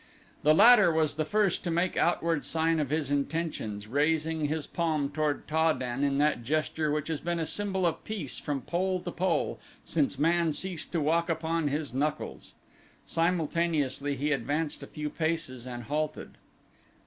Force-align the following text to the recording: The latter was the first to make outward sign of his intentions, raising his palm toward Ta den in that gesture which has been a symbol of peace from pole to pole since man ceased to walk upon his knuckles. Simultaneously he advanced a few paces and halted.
The 0.41 0.55
latter 0.55 0.91
was 0.91 1.13
the 1.13 1.25
first 1.25 1.63
to 1.63 1.69
make 1.69 1.95
outward 1.95 2.43
sign 2.43 2.79
of 2.79 2.89
his 2.89 3.11
intentions, 3.11 3.85
raising 3.85 4.45
his 4.45 4.65
palm 4.65 5.11
toward 5.11 5.47
Ta 5.47 5.73
den 5.73 6.03
in 6.03 6.17
that 6.17 6.43
gesture 6.43 6.89
which 6.89 7.07
has 7.07 7.21
been 7.21 7.37
a 7.37 7.45
symbol 7.45 7.85
of 7.85 8.03
peace 8.03 8.39
from 8.39 8.61
pole 8.63 8.99
to 9.01 9.11
pole 9.11 9.59
since 9.85 10.17
man 10.17 10.53
ceased 10.53 10.91
to 10.93 11.01
walk 11.01 11.29
upon 11.29 11.67
his 11.67 11.93
knuckles. 11.93 12.55
Simultaneously 13.05 14.15
he 14.15 14.31
advanced 14.31 14.81
a 14.81 14.87
few 14.87 15.11
paces 15.11 15.67
and 15.67 15.83
halted. 15.83 16.31